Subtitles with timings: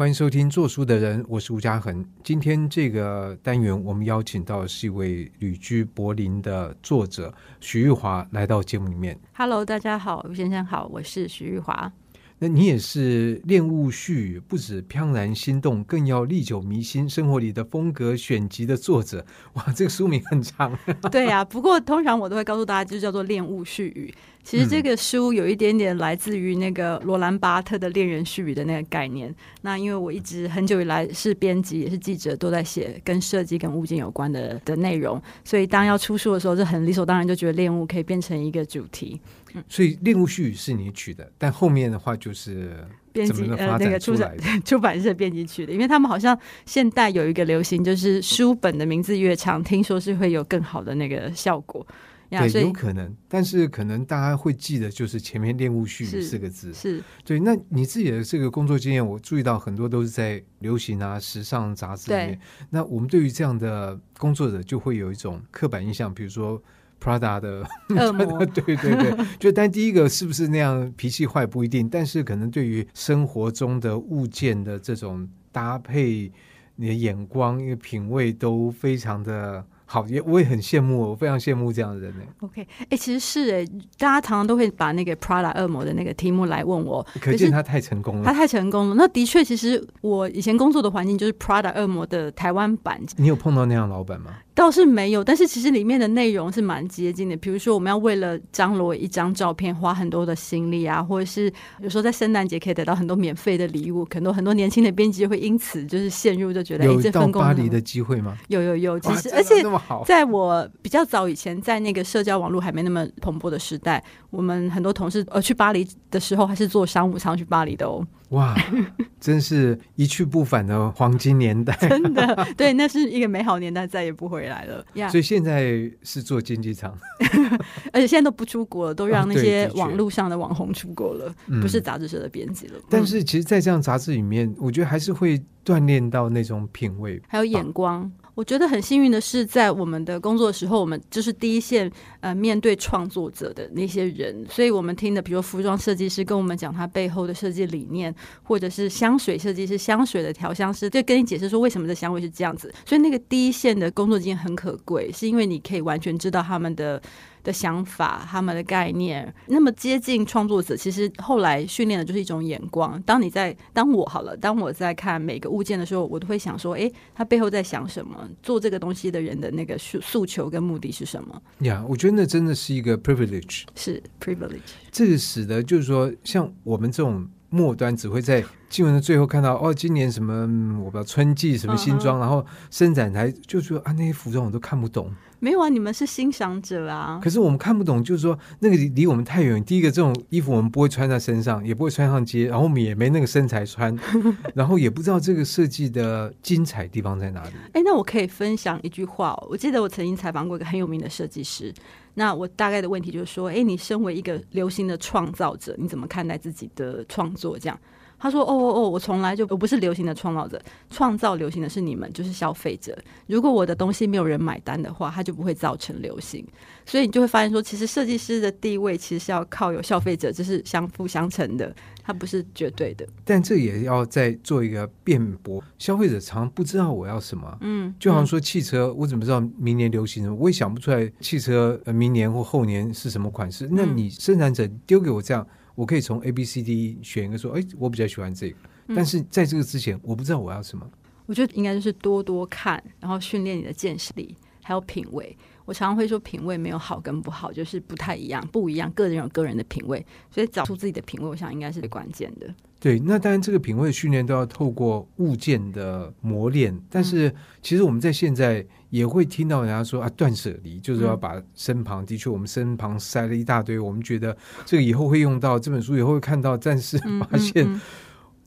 [0.00, 2.02] 欢迎收听做书的人，我是吴嘉恒。
[2.24, 9.20] 今天这个单元，我们邀请到的是一位旅居柏林的作者许玉华来到节目里面。
[9.34, 11.92] Hello，大家好，吴先生好，我是许玉华。
[12.38, 19.26] 那你也是恋物絮语，不止怦然心动，更要历久弥新，生活里的风格选集的作者。
[19.52, 20.74] 哇，这个书名很长。
[21.12, 24.14] 对呀、啊，不过通常我都会告诉大家，就叫做恋物絮语。
[24.42, 29.32] 其实这个书有一点点来自于那个罗兰巴特的恋人絮语的那个概念。
[29.62, 39.20] 那因为我一直很久以来是编辑也是记者，都在写跟设计跟物件有关的的内容，所以当要出书的时候，就很理所当然就觉得恋物可以变成一个主题。
[39.68, 42.72] 所以恋物絮语是你取的，但后面的话就是
[43.12, 51.86] 编辑呃那个出版 出版社编辑取的，因为他们好像现代有一个流行，就是书本的名字越长，听说是会有更好的那个效果。
[52.30, 56.72] 对，有可能，但是可能大家会记得就是前面“恋物序语”四个字。
[56.72, 57.40] 是，是对。
[57.40, 62.40] 那你自己的这个工作经验，我注意到很多都是在流行啊、时尚杂志里面。
[62.70, 66.62] 那我们对于这样的工作者，就会有一种刻板印象，比如说。
[67.02, 76.30] Prada 的恶魔，对 对对， 就但第一个是不是那样脾气坏不一定，但是可能对于生活中的物件的这种搭配，
[76.76, 79.64] 你的眼光、一个品味都非常的。
[79.92, 82.20] 好，也我也很羡慕，我非常羡慕这样的人呢。
[82.42, 83.66] OK，哎、欸，其实是哎、欸，
[83.98, 88.24] 大家常常都会把那个 Prada 恶魔的那个题目来问我，可见他太成功了。
[88.24, 88.94] 他太成功了。
[88.94, 93.00] 那的确，其实我以前工作的环境就是 Prada 恶魔的台湾版。
[93.16, 94.36] 你有碰到那样老板吗？
[94.60, 97.36] 倒是没有，但是其实里面的内容是蛮接近的。
[97.38, 108.36] 比如说，我们要为了张罗一张照片，花很多的心力啊，或者是有时候在圣诞节可以得到很多免费的礼物，很多很多年轻的编辑会因此就是陷入，就觉得有到巴黎的机会吗？
[108.48, 109.64] 有有有，其实而且
[110.04, 118.06] 在我比较早以前，在那个社交网络还没那么蓬勃的时代，我们很多同事呃去巴黎的时候，还是坐商务舱去巴黎的哦。
[118.30, 118.56] 哇，
[119.20, 121.76] 真是一去不返的黄金年代！
[121.88, 124.84] 真的，对，那是一个美好年代，再也不回来了。
[125.10, 126.96] 所以现在是做经济舱，
[127.92, 132.78] 而且现在都不出国了，都让那些网络上的网红出国了，不是杂志社的编辑了。
[132.88, 138.10] 但是，其实，在这样杂志里面，我觉得还是会锻炼到那种品味，还有眼光。
[138.40, 152.72] 我觉得很幸运的是，在我们的工作的时候，我们就是第一线呃面对创作者的那些人，所以我们听的，比如服装设计师跟我们讲他背后的设计理念，或者是香水设计师、香水的调香师，就跟你解释说为什么这香味是这样子。
[152.86, 157.02] 所以那个第一线的工作经验很可贵，是因为你可以完全知道他们的。
[157.42, 163.00] 的想法，他们的概念，那么接近创作者，其实后来训练的就是一种眼光。
[163.02, 168.28] 当你在当我好了，当我在看每个物件的时候，我都会想说，诶，他背后在想什么？
[168.42, 171.42] 做这个东西的人的那个诉诉求跟目的是什么？
[171.60, 174.60] 呀，我觉得那真的是一个 privilege，是 privilege。
[174.90, 180.42] 这个使得就是说，像我们这种末端只会在新闻的最后看到，哦，今年什么
[180.78, 185.12] 我不知道春季什么新装，嗯、然后伸展台就说啊，那些服装我都看不懂。
[185.40, 187.18] 没有啊，你们是欣赏者啊。
[187.22, 189.62] 可是我们看不懂，就是说那个离我们太远。
[189.64, 193.98] 第一个，这种衣服我们不会穿在身上，也不会穿上街，然后我们也没那个身材穿，
[194.54, 197.50] 然后也不知道这个设计的精彩地方在哪里。
[197.72, 199.48] 哎，那我可以分享一句话哦。
[199.50, 201.72] 我记得我曾经采访过一个很有名的设计师。
[202.14, 207.58] 那我大概的问题就是说，哎，你身为一个流行的创造者，你怎么看待自己的创作？
[207.58, 207.78] 这样。
[208.22, 210.60] 他说：“哦哦哦，我从来就我不是流行的创造者，
[210.90, 212.96] 创造流行的是你们，就是消费者。
[213.26, 216.46] 如果我的东西没有人买单的话，它就不会造成流行。
[216.84, 223.08] 所以你就会发现说，其实设计师的地位其实是要靠有消费者，这是相辅相成的，它不是绝对的。
[223.24, 227.56] 但这也要再做一个辩驳，消费者常不知道我要什么。
[227.62, 230.36] 嗯，就好像说汽车，我怎么知道明年流行什么？
[230.36, 233.66] 我也想不出来汽车明年或后年是什么款式。
[233.70, 238.56] 那你生产者丢给我这样。”我可以从 A、B、C、D 选一个说，哎，我比较喜欢这个。
[238.94, 240.88] 但是在这个之前，我不知道我要什么。
[241.26, 245.36] 我觉得应该就是多多看，然后训练你的见识力，还有品味。
[245.64, 248.90] 我常常会说，品味没有好跟不好，就是不太一样，不一样。
[248.92, 252.52] 个人有个人的品味，所以找出自己的品味，我想应该是最关键的。
[252.80, 256.76] 对，那当然这个品味训练都要透过物件的磨练。
[256.90, 257.32] 但是
[257.62, 258.66] 其实我们在现在。
[258.90, 266.98] 也会听到人家说啊，断舍离就是要把身旁，的确我们身旁塞了一大堆，我们觉得这个以后会用到，这本书以后会看到，但是
[267.30, 267.80] 发现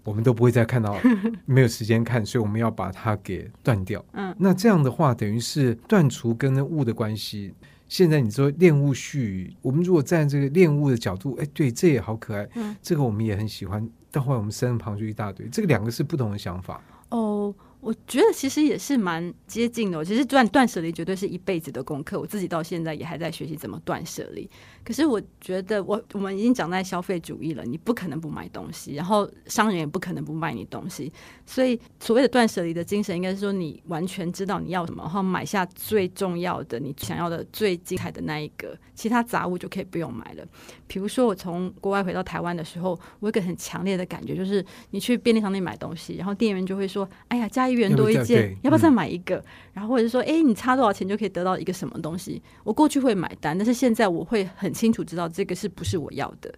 [0.04, 0.98] 我们都不会再看到，
[1.45, 4.04] 没有时间看，所以我们要把它给断掉。
[4.12, 7.54] 嗯，那这样的话，等于是断除跟物的关系。
[7.88, 12.50] 现在你说恋物絮语，我们如果站这个恋物的角度，哎，对，这也好可爱，
[12.81, 13.88] 这个我们也很喜欢。
[14.12, 16.81] 但后来我们身旁就一大堆，这个两个是不同的想法。
[17.10, 17.56] 哦。
[17.84, 20.04] 我觉得其实也是蛮接近的。
[20.06, 24.50] 其实断断舍离绝对是一辈子的功课，我自己到现在也还在学习怎么断舍离。
[24.86, 31.12] 可是我觉得我，我们已经长在消费主义了，你不可能不买东西，然后商人也不可能不卖你东西。
[31.46, 40.46] 所以所谓的断舍离的精神，应该是说你完全知道你要什么，然后买下最重要的、你想要的最精彩的那一个，其他杂物就可以不用买了。
[40.88, 56.54] 比如说我从国外回到台湾的时候，我有一个很强烈的感觉，就是你去便利商店买东西，然后店员就会说：“哎呀，加一元多一件，要不要再买一个？”嗯、然后或者是说：“哎，你差多少钱就可以得到一个什么东西？”我过去会买单，但是现在我会很清楚知道这个是不是我要的。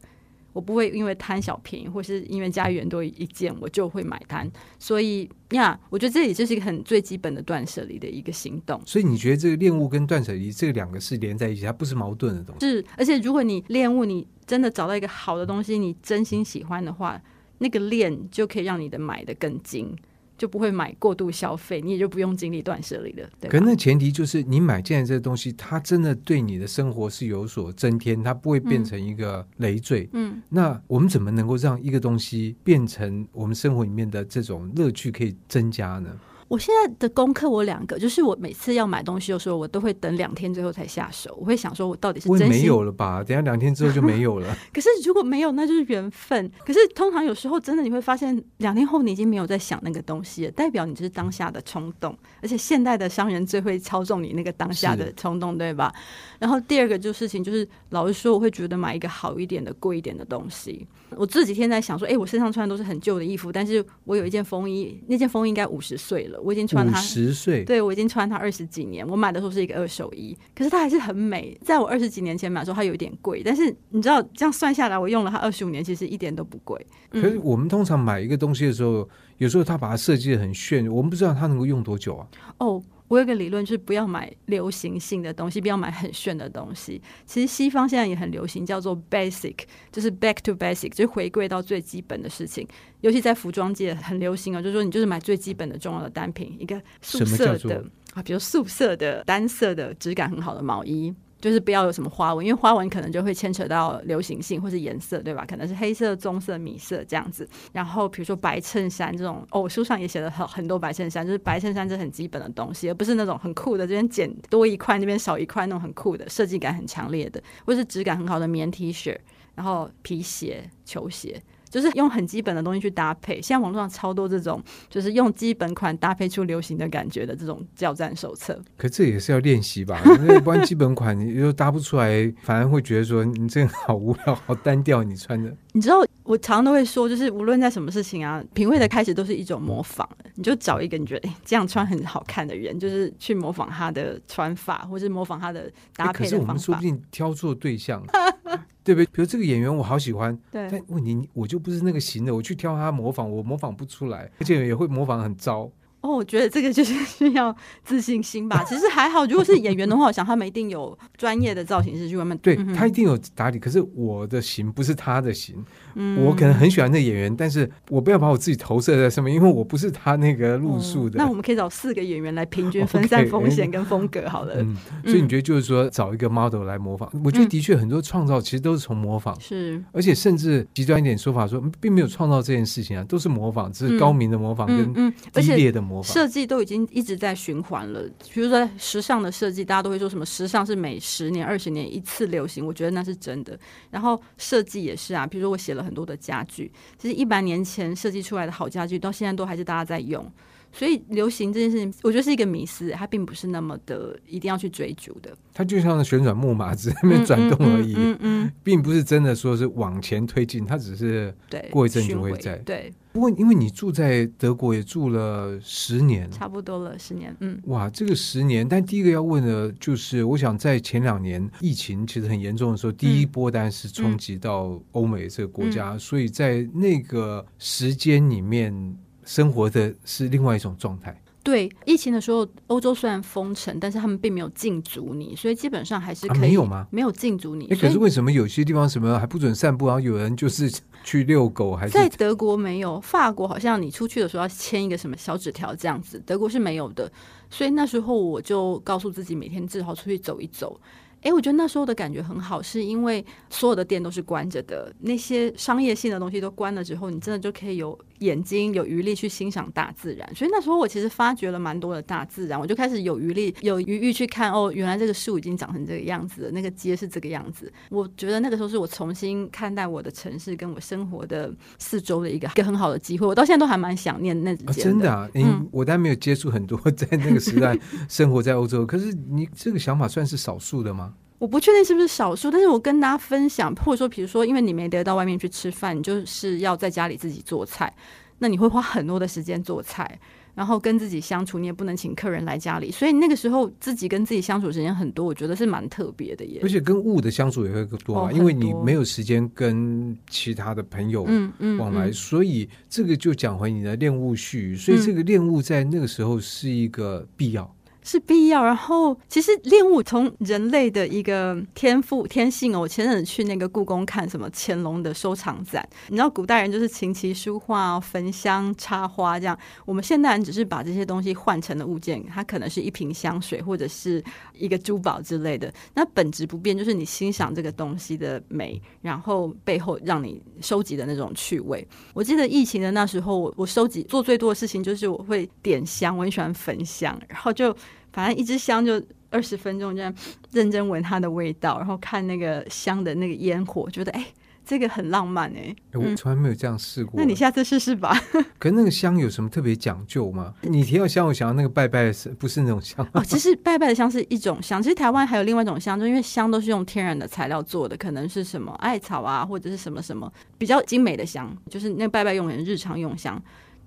[0.53, 4.50] 我不会因为贪小便宜，或是因为加一元多一件，我就会买单。
[4.79, 8.81] 所以呀，我觉得这里就是一个很最基本的断舍离的一个行动。
[8.85, 12.65] 所以你觉得这个恋物跟断舍离这两个是连在一起，它不是矛盾的东西。
[12.65, 17.21] 是，而且如果你恋物，你真的找到一个好的东西，你真心喜欢的话，
[17.57, 19.94] 那个恋就可以让你的买的更精。
[20.37, 23.29] 就不会买过度消费，你也就不用经历断舍离了。
[23.39, 30.09] 对，可是那前提就是你买进来这个东西，它真的对你的生活是有所增添，它不会变成一个累赘。
[30.13, 36.09] 嗯，那我们怎么能够让一个东西变成我们生活里面的这种乐趣可以增加呢？
[36.47, 41.36] 我现在的功课，我两个就是我每次要买东西的时候，我都会等两天，之后才下手。
[41.39, 43.24] 我会想说，我到底是真没有了吧？
[43.25, 44.56] 等下两天之后就没有了。
[44.71, 46.51] 可是如果没有，那就是缘分。
[46.63, 52.15] 可是通常有时候真的你会发现，两天后你已经没有在想那个东西了，代表你就是当下的冲动。
[52.42, 55.91] 而且现代的商人最会操纵你那个当下的冲动，对吧？
[56.38, 60.88] 然后第二个就事情就是，老实说，我会觉得买一个好一点的、贵一点的东西。
[61.18, 69.07] 我这几天在想说，哎、欸，我身上穿的都是很旧的衣服，但是我有一件风衣，那件风衣应该五十岁了，我已经穿它十岁，对，我已经穿它二十几年。
[69.07, 71.57] 我买的时候是一个二手衣，可是它还是很美。
[71.63, 76.85] 在我二十几年前买的时候，它有一点贵，但是你知道，这样算下来，我用了它二十五年，其实一点都不贵。
[77.09, 82.27] 可是我们通常买一个东西的时候，有时候它把它设计的很炫，我们不知道它能够用多久啊。
[82.59, 82.81] 哦。
[83.07, 87.01] 我有个理论，就是不要买流行性的东西，不要买很炫的东西。
[87.25, 89.55] 其实西方现在也很流行，叫做 basic，
[89.91, 92.67] 就是 back to basic，就是回归到最基本的事情。
[93.01, 101.13] 尤其在服装界很流行哦，就是说你就是买最基本的重要的单品，一个素色的啊，比如素色的单色的质感很好的毛衣。
[101.45, 105.45] 就是不要有什么花纹，因为花纹可能就会牵扯到流行性或是颜色，对吧？
[105.47, 107.47] 可能是黑色、棕色、米色这样子。
[107.71, 119.15] 然后比如说白衬衫这种，哦，书上也写了很很多白衬衫，就是白衬衫这很基本的东西，而不是那种很酷的这边剪多一块那边少一块那种很酷的设计感很强烈的，或是质感很好的棉 T 恤，
[119.53, 121.39] 然后皮鞋、球鞋。
[121.75, 128.57] 就是用很基本的东西去搭配，现在网络上超多这种，就是用基本款搭配出流行的感觉的这种教战手册。
[128.77, 130.01] 可这也是要练习吧？
[130.22, 135.04] 因为不然基本款你又搭不出来，反而会觉得说你这个好无聊、好单调。
[135.04, 140.07] 你穿的，你知道我常常都会说，就是无论在什么事情啊，品味的开始都是一种模仿。
[140.36, 146.38] 你就找一个你觉得、欸、这样穿很好看的人，就是去模仿他的穿法，或是模仿他的搭配的方法。
[146.38, 148.01] 可是我们说不定挑错对象。
[148.85, 149.05] 对不对？
[149.07, 155.69] 比如这个演员我好喜欢，对，但问题我就不是那个型的，我去挑他模仿，我模仿不出来，而且也会模仿很糟。
[156.01, 158.63] 哦，我觉得这个就是需要自信心吧。
[158.65, 163.57] 其实还好，如果是演员的话，我想他们一定有专业的造型师去外面对、嗯、他一定有打理。
[163.57, 165.65] 可是我的型不是他的型，
[165.95, 171.24] 嗯、我可能很喜欢那个演员，但是我不要把我自己投射在上面，因为我不是他那个路数的、哦。
[171.24, 174.56] 那我们可以找四个演员来平均分散风险跟风格好了。
[174.56, 177.09] Okay, 嗯，所以你觉得就是说找一个 model 来模仿？
[177.13, 186.86] 嗯、我觉得的确很多创造其实都是从模仿，是，而且甚至极端一点说法说，并没有创造这件事情啊，都是模仿，只是高明的模仿跟激烈的模仿，设计都已经。
[186.91, 193.58] 一直在循环了，比如说时尚的设计，大家都会说什么时尚是每十年、二十年一次流行，我觉得那是真的。
[193.89, 200.30] 然后设计也是啊，比如说我写了很多的家具，其实一百年前设计出来的好家具，到现在都还是大家在用。
[200.77, 205.36] 所以流行这件事情，我觉得是一个迷思，它并不是那么的一定要去追逐的。
[205.53, 212.58] 它就像旋转木马，只在那边转动而已，嗯嗯，并不是真的说是往前推进，它只是对过一阵就会在。
[212.58, 228.98] 对，不过因为你住在德国也住了十年，差不多了十年，嗯，哇，这个十年，但第一个要问的就是，我想在前两年疫情其实很严重的时候，第一波当然是冲击到欧美这个国家，所以在那个时间里面。
[229.25, 231.22] 生活的是另外一种状态。
[231.44, 236.38] 对，疫情的时候，欧洲虽然封城，但是他们并没有禁足你，所以基本上还是可以。
[236.38, 236.88] 啊、没有吗？
[236.89, 237.67] 没有禁足你。
[237.67, 239.86] 可是为什么有些地方什么还不准散步？
[239.86, 240.72] 然后有人就是
[241.03, 243.00] 去遛狗，还是在德国没有？
[243.00, 247.12] 法国好像你出去的时候要签一个什么小纸条这样子，德国是没有的。
[247.51, 250.82] 所以那时候我就告诉自己，每天至少出去走一走。
[251.25, 260.36] 哎，我觉得那时候的感觉很好，是因为所有的店都是关着的，那些商业性的东西都关了之后，你真的就可以有眼睛有余力去欣赏大自然。
[260.36, 267.74] 所以那时候我其实发掘了蛮多的大自然，我就开始有余力有余欲去看哦，原来这个树已经长成这个样子了，那个街是这个样子。
[267.89, 273.25] 我觉得那个时候是我重新看待我的城市跟我生活的四周的一个 一个很好的机会。
[273.25, 274.55] 我到现在都还蛮想念那。
[274.74, 277.75] 真的啊，嗯，我当然没有接触很多 在那个时代
[278.08, 281.14] 生活在欧洲，可是你这个想法算是少数的吗？
[281.38, 287.94] 我不确定是不是少数，但是我跟大家分享，或者说，比如说，因为你没得到外面去吃饭，你就是要在家里自己做菜，
[288.39, 290.18] 那你会花很多的时间做菜，
[290.54, 296.62] 然后跟自己相处，你也不能请客人来家里，所以那个时候自己跟自己相处时间很多，我觉得是蛮特别的耶。
[296.63, 307.70] 而且跟物的相处也会更多啊，哦、因为你没有时间跟其他的朋友往来，嗯嗯嗯、所以这个就讲回你的恋物絮，所以这个恋物在那个时候是一个必要。
[308.05, 312.81] 是必要，然后其实恋物从人类的一个天赋天性哦。
[312.81, 331.85] 我前阵子去那个故宫看什么乾隆的收藏展，你知道古代人就是琴棋书画、焚香插花这样，我们现代人只是把这些东西换成了物件，它可能是一瓶香水或者是一个珠宝之类的，那本质不变，就是你欣赏这个东西的美，然后背后让你收集的那种趣味。
[332.13, 337.75] 我记得疫情的那时候，我我收集做最多的事情就是我会点香，我很喜欢焚香，然后就。
[338.15, 340.13] 反正一支香就二十分钟，这样
[340.53, 344.25] 认真闻它的味道，然后看那个香的那个烟火，觉得哎，
[344.65, 345.75] 这个很浪漫哎。
[345.91, 347.15] 我从来没有这样试过。
[347.17, 348.17] 那你下次试试吧。
[348.57, 350.53] 可是那个香有什么特别讲究吗？
[350.62, 353.05] 你提到香，我想到那个拜拜的是不是那种香？
[353.12, 354.81] 哦，其实拜拜的香是一种香。
[354.81, 363.41] 其实台湾还有另外一种香，就因为香都是用天然的材料做的，可能是什么艾草啊，或者是什么什么比较精美的香，就是那拜拜用的日常用香。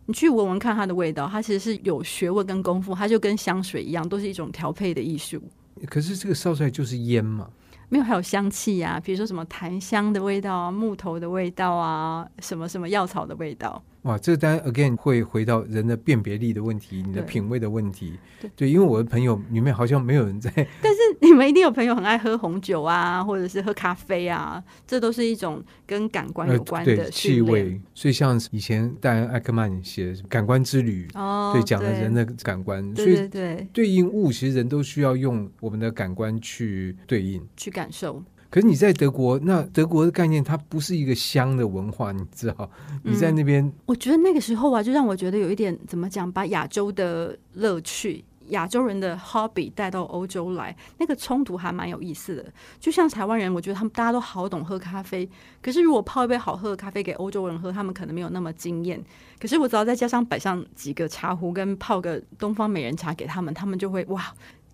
[0.08, 5.38] 你去闻闻看它的味道，它其实是有学问跟功夫，它就跟香水一样，都是一种调配的艺术。
[5.86, 7.46] 可是这个烧出来就是烟嘛？
[7.90, 13.82] 没有，还有香气呀、啊，比如说什么檀香的味道啊，木头的味道啊，什么什么药草的味道。
[14.02, 18.14] 哇，这个当然 again 会回到人的辨别力的问题，你的品味的问题。
[18.40, 20.50] 对，对，因为我的朋友里面好像没有人在。
[20.80, 27.80] 但是你们一定有朋友很爱喝红酒啊，或者是喝咖啡啊，这都是一种跟感官有关的、呃、气味。
[27.92, 32.94] 所以像以前戴恩艾克曼写《感官之旅》哦，对，讲了人的感官。
[32.94, 38.22] 对对对，所以对应物，其实人都需要用我们的感官去对应、去感受。
[38.50, 42.70] 可是你在德国，那德国的概念它不是一个香的文化，你知道？
[43.02, 52.46] 你在那边、嗯，我觉得那个时候啊，就让我觉得有一点怎么讲，把亚洲的乐趣、亚洲人的 hobby 带到欧洲来，那个冲突还蛮有意思的。
[52.80, 55.28] 就像台湾人，我觉得他们大家都好懂喝咖啡，
[55.60, 58.98] 可是如果泡一杯好喝的咖啡给欧洲人喝，他们可能没有那么惊艳。
[59.38, 64.24] 可是我只要再加上摆上几个茶壶，跟泡个东方美人茶给他们，他们就会哇。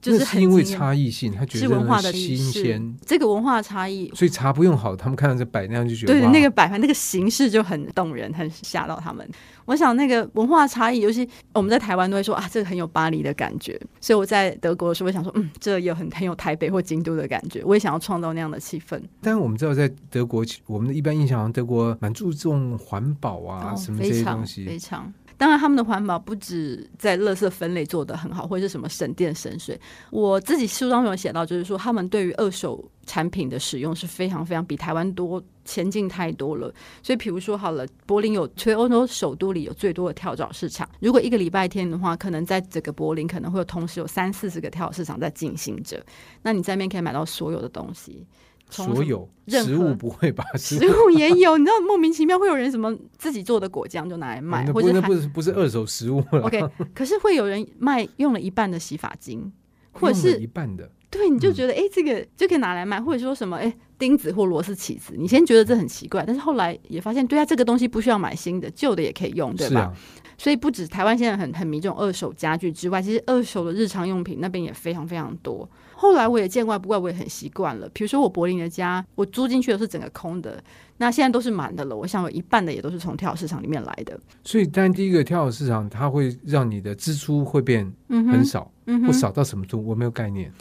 [0.05, 9.27] 就是，因为差异性，他觉得是文化的新鲜，这个文化差异，所以茶不用好，他们看到这摆那样就觉得，对，哇那个摆盘那个形式就很动人，很吓到他们。
[9.65, 13.81] 我想那个文化差异，尤其我们在台湾都会说啊，这个很有巴黎的感觉。
[13.99, 17.63] 所以我在德国的时候，我想说，嗯，这也很很有台北或京都的感觉。
[17.65, 19.01] 我也想要创造那样的气氛。
[19.23, 25.05] 但是我们知道，在德国，我们的一般印象德国蛮注重环保啊，哦、什么这些东西，非常。
[25.05, 29.79] 非常当然，他们的环保不止在垃圾分类做得很好，或者是什么省电省水。
[30.11, 36.73] 我自己书当中有写到，就是说他们对于二手产品的使用是非常非常比台湾多前进太多了。
[37.03, 40.89] 所以，比如说好了，柏林有全欧洲首都里有最多的跳蚤市场。
[41.01, 46.05] 如果一个礼拜天的话，可能在整个柏林可能会有同时有三四十个跳蚤市场在进行着。
[46.43, 48.27] 那你在那边可以买到所有的东西。
[48.71, 50.45] 所有食物不会吧？
[50.57, 56.41] 食物也 有，你知道莫名其妙会有人什么自己做的果酱就拿来卖，或者那不是不是二手食物了。
[56.43, 56.63] OK，
[56.95, 59.53] 可是会有人卖用了一半的洗发精，
[59.93, 69.83] 或者是一半的，对，你就觉得哎、嗯，这个就可以拿来卖，或者说什么哎，钉子或螺丝起子，你先觉得这很奇怪，但是后来也发现，对啊，这个东西不需要买新的，旧的也可以用，对吧？
[69.83, 69.95] 啊、
[70.37, 75.69] 所以不止台湾现在很很迷这种二手家具之外，其实二手的日常用品那边也非常非常多。
[75.97, 77.89] 后来我也见怪不怪，我也很习惯了。
[77.93, 80.63] 比如说我柏林的家，我租进去的是整个空的，
[80.99, 81.97] 那现在都是满的了。
[81.97, 84.19] 我想有一半的也都是从跳蚤市场里面来的。
[84.45, 88.71] 所以，当然第一个跳蚤市场，它会让你的支出会变很少，
[89.07, 90.53] 或少到什么度，我没有概念。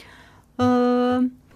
[0.56, 1.03] 呃。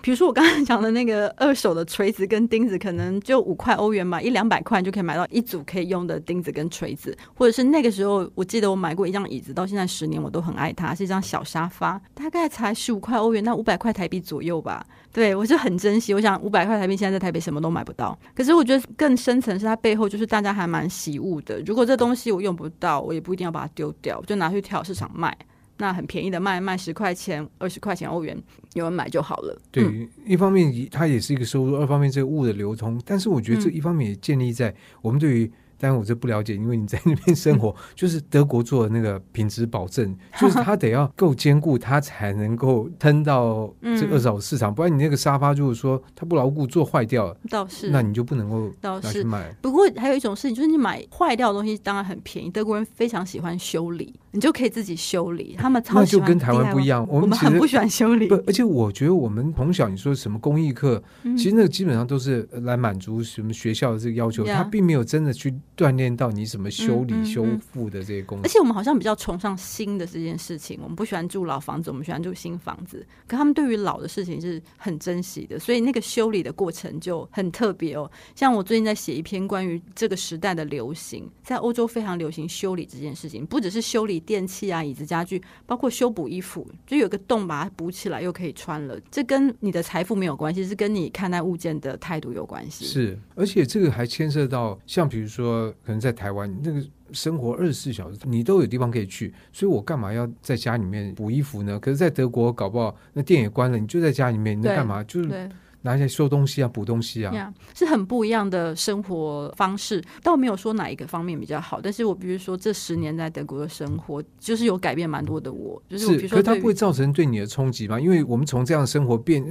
[0.08, 14.82] 比如说我刚才讲的那个二手的锤子跟钉子，可能就五块欧元吧，一两百块就可以买到一组可以用的钉子跟锤子，或者是那个时候我记得我买过一张椅子，到现在十年我都很爱它，是一张小沙发，大概才十五块欧元，那五百块台币左右吧。
[15.12, 18.18] 对，我就很珍惜，我想五百块台币现在在台北什么都买不到。
[18.34, 21.62] 可是我觉得更深层是它背后就是大家还蛮喜物的。
[21.66, 25.38] 如果这东西我用不到，我也不一定要把它丢掉，就拿去跳市场卖。
[25.78, 28.38] 那很便宜的卖卖十块钱、二十块钱欧元，
[28.74, 29.58] 有人买就好了。
[29.72, 35.52] 对，嗯、一方面它也是一个收入，二方面这个物的流通，但是我觉得这一方面也建立在我们对于。
[35.80, 49.56] 当然我这不了解，因为你在那边生活， 就是德国做的那个品质保证，就是它得要够坚固，它才能够撑到这二手市场，不然你那个沙发就是说它不牢固，做坏掉了，倒是，那你就不能够倒是买。
[49.62, 55.56] 不过还有一种事情，就是你买坏掉的东西当然很便宜，德国人非常喜欢修理，你就可以自己修理。
[55.58, 58.28] 他们超喜欢，那就跟台湾不一样，我们很不喜欢修理。
[58.28, 61.02] 不，而且我觉得我们从小你说什么公益课，
[61.38, 66.48] 其实那个基本上都是来满足什么学校的这个要求，他并没有真的去锻炼到你。
[66.48, 70.80] 什么修理、修复的这些工作，而且我们好像比较崇尚新的这件事情。
[70.82, 73.06] 我们不喜欢住老房子，我们喜欢住新房子。
[73.28, 78.10] 可他们对于老的事情是很珍惜的，所以那个修理的过程就很特别哦。
[78.34, 89.00] 像我最近在写一篇关于这个时代的流行，在欧洲非常流行修理这件事情，不只是修理电器啊、椅子、家具，包括修补衣服，就有个洞把它补起来又可以穿了。
[89.10, 92.86] 这跟你的财富没有关系，是跟你看待物件的态度有关系。
[92.86, 96.54] 是，而且这个还牵涉到，像比如说，可能在台湾。
[96.62, 101.80] 那个生活二十四小时，你都有地方可以去，所以我干嘛要在家里面补衣服呢？
[101.80, 105.02] 可是，在德国搞不好那店也关了，你就在家里面，你干嘛？
[105.06, 105.50] 就是
[105.88, 110.04] 拿来修东西啊、补东西啊，yeah, 是很不一样的生活方式。
[110.22, 115.82] 倒没有说哪一个方面比较好，但是我比如说这十年在德国的生活，就是有改变蛮多的我。
[115.88, 117.98] 就是可是它不会造成对你的冲击吗？
[118.00, 119.42] 因为我们从这样的生活变，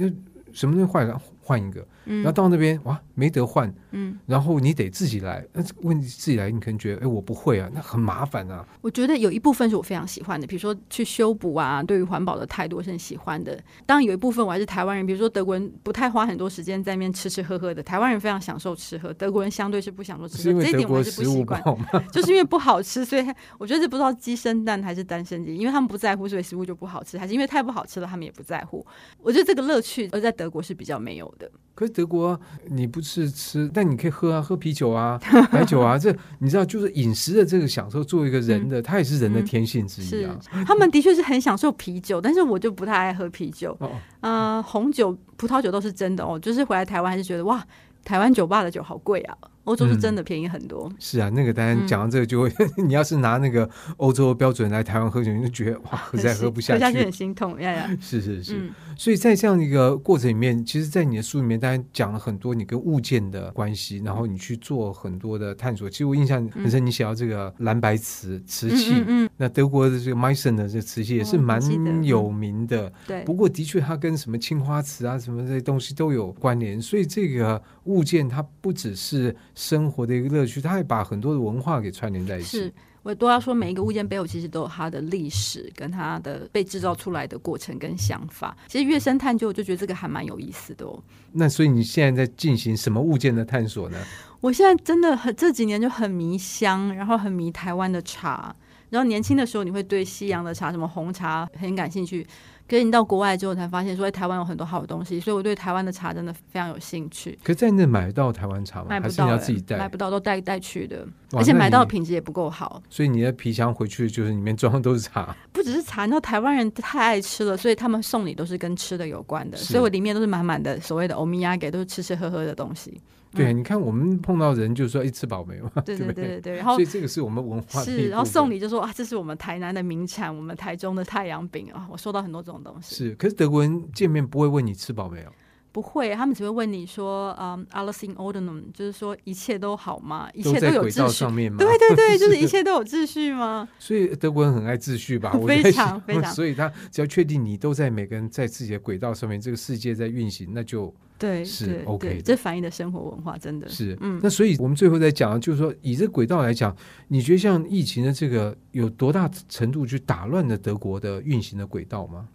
[0.53, 1.85] 什么东西坏了换一个。
[2.03, 5.45] 然后到那边哇，没得换，嗯，然后你得自己来。
[5.51, 8.65] 那问题自己来，你可能觉得，哎，我不会啊，那很麻烦啊。
[8.79, 13.61] 我觉得有一部分是我非常喜欢的，比如说去修补啊，对于环保的态度我是很喜欢的。
[13.85, 21.61] 当然有一部分我还是台湾人，比如说德国人不太花很多时间在那边吃吃喝喝的，台湾人非常享受吃喝，德国人相对是不享受吃喝，这一点我还是不习惯，
[22.13, 23.25] 就是因为不好吃，所以
[23.57, 28.85] 我觉得这不知道鸡生蛋还是蛋生鸡，因为他们不在乎，所以食物就不好吃，还是因为太不好吃了，他们也不在乎。
[29.21, 31.36] 我觉得这个乐趣而在德国是比较没有的。
[31.75, 32.39] 可是德国。
[32.69, 35.19] 你不是吃，但你可以喝啊，喝啤酒啊，
[35.51, 40.37] 白酒啊，这你知道，就是饮食的这个享受，作为一个人的，他、嗯、也是人的天性之一啊。
[40.65, 43.75] 他们的确是很享受啤酒，但是我就不太爱喝啤酒。
[43.79, 43.91] 哦，
[44.21, 47.63] 呃，红酒、葡萄酒都是真的哦，就是回来台湾还是觉得哇，
[48.03, 49.37] 台湾酒吧的酒好贵啊。
[49.67, 50.87] 欧洲是真的便宜很多。
[50.89, 57.89] 嗯、是啊，那个当然讲到这个就会，嗯、 你要是拿那个欧洲标准来台湾喝酒，你就觉得哇，实在 喝不下去，喝下去很心痛呀呀。
[57.99, 65.89] 是是是，嗯、所以在这样一个过程里面，其实，在你的书里面，当然讲了很多你跟物件的关系，然后你去做很多的探索。
[65.89, 71.61] 其实我印象很深，你写到这个蓝白瓷瓷器，嗯，那德国的这个 Meissen 的这个瓷器也是蛮
[72.05, 72.89] 有名的。
[73.05, 79.35] 对、嗯，不过的确它跟什么青花瓷啊什么这些东西都有关联，所以这个物件它不只是。
[79.57, 82.59] 生活的一个乐趣，他还把很多的文化给串联在一起。
[82.59, 88.55] 是，我都要说，每一个物件背后其实都有它的历史，跟它的被制造出来的过程跟想法。
[88.67, 91.01] 其实越深探究，我就觉得这个还蛮有意思的哦。
[91.31, 93.97] 那所以你现在在进行什么物件的探索呢？
[94.41, 98.55] 我现在真的很这几年就很迷香，然后很迷台湾的茶。
[98.89, 102.25] 然后年轻的时候，你会对西洋的茶，什么红茶很感兴趣。
[102.67, 107.37] 可是你到国外之后才发现，说台湾有很多好东西，所以我对台湾的茶真的非常有兴趣。
[107.41, 108.87] 可是在那买到台湾茶吗？
[108.89, 109.77] 买不到，要自己带？
[109.77, 112.81] 买不到，都带带去的，而且买到的品质也不够好。
[112.89, 116.05] 所以你的皮箱回去就是里面装的都是茶，不只是茶。
[116.05, 123.01] 你知道台湾人太爱吃了，所以他们送礼都是跟吃的有关的，所以我里面都是满满的所谓的欧米亚给，都是吃吃喝喝的东西。
[123.31, 125.69] 对，你看我们碰到人就说哎吃饱没有？
[125.85, 126.55] 对对对对对。
[126.57, 131.87] 然后，所以这个是我们文化是，然后送礼就说啊，这是我们台南的名产，我们台中的太阳饼啊。
[131.91, 132.95] 我收到很多这种东西。
[132.95, 135.31] 是，可是德国人见面不会问你吃饱没有？
[135.77, 140.27] 不会，他们只会问你说，嗯，alles in Ordnung，就是说一切都好吗？
[140.33, 141.49] 一切都有秩序？
[141.51, 141.57] 吗？
[141.59, 143.69] 对对对， 就是一切都有秩序吗？
[143.77, 145.31] 所以德国人很爱秩序吧？
[145.45, 146.33] 非常非常。
[146.33, 150.91] 所以他只要确定你都在每个人在自己的轨道上面，这个世界在运行，那就。
[151.19, 156.75] 对，是 OK，这反映的生活文化真的是，嗯，那所以我们最后再讲，就是说以这个轨道来讲，
[157.07, 162.27] 你觉得像疫情的这个有多大程度去打乱了德国的运行的轨道吗？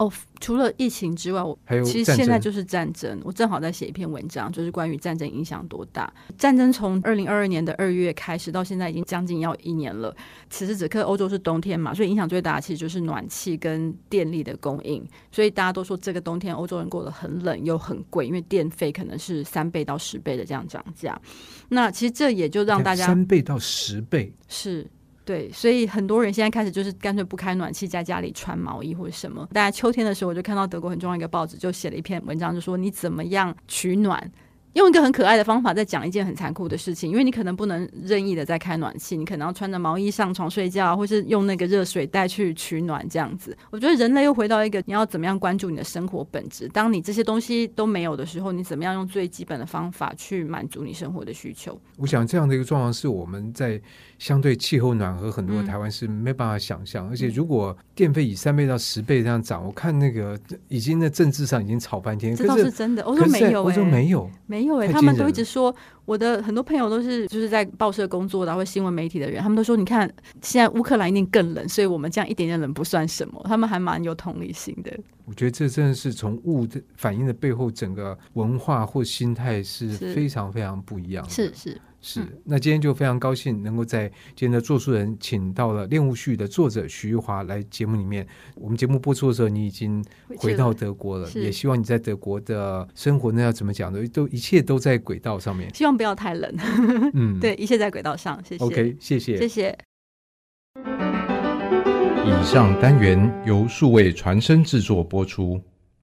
[0.00, 0.10] 哦，
[0.40, 3.20] 除了疫情之外，我还有其实现在就是战争。
[3.22, 6.10] 我正好在写一篇文章，就是关于战争影响多大。
[6.38, 10.16] 战争从二零二二年的二月开始，到现在已经将近要一年了。
[10.48, 15.06] 此时此刻，欧洲是冬天嘛，所以影响最大的其实就是暖气跟电力的供应。
[15.30, 21.20] 所以大家都说，这个冬天欧洲人过得很冷又很贵，因为电费可能是三倍到十倍的这样涨价。
[21.68, 24.86] 那其实这也就让大家三倍到十倍是。
[25.24, 29.46] 对，所以很多人现在开始就是干脆不开暖气，在家里穿毛衣或者什么。
[29.52, 34.32] 大家秋天的时候，我就看到德国很重要一个报纸，就写了一篇文章，就说你怎么样取暖，
[34.74, 43.56] 用一个很可爱的方法在讲一件很残酷的事情，因为你可能不能任意的在开暖气，你可能要穿着毛衣上床睡觉，或是用那个热水袋去取暖这样子。
[43.70, 46.68] 我觉得人类又回到一个你要怎么样关注你的生活本质。
[46.68, 51.78] 当你这些东西都没有的时候，你怎么样用最基本的方法去满足你生活的需求？
[51.96, 53.80] 我想这样的一个状况是我们在
[54.18, 62.36] 相对气候暖和很多的台湾是没办法想象，嗯、而且如果电费以三倍到十倍这样涨，我看那个已经在政治上已经吵半天。
[62.36, 65.74] 这倒是真的，我说没有、欸，欧洲没有，没有哎、欸，他们都一直说。
[66.06, 73.40] 我的很多朋友都是就是在报社工作的，或新闻媒体的人，他们都说，你看现在乌克兰一定更冷，所以我们这样一点点冷不算什么。
[73.44, 74.90] 他们还蛮有同理心的。
[75.24, 81.30] 我觉得这真的是从物的反应的背后，整个文化或心态是非常非常不一样的。
[81.30, 81.70] 是是。
[81.70, 81.80] 是，
[82.44, 88.26] 那今天就非常高兴能够在今天的作书人请到了《恋物序》的作者徐玉华来节目里面。
[88.54, 90.02] 我们节目播出的时候，你已经
[90.36, 94.06] 回到德国了，也希望你在德国的生活呢，要怎么讲呢？
[94.08, 95.72] 都一切都在轨道上面。
[95.74, 96.54] 希望不要太冷。
[97.12, 98.42] 嗯， 对，一切在轨道上。
[98.44, 98.64] 谢谢。
[98.64, 99.78] OK，谢谢，谢谢。
[102.24, 105.60] 以上单元由数位传声制作播出。